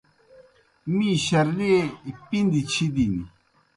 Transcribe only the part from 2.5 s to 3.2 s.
چِھدِن۔